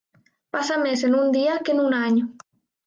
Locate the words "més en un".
0.85-1.31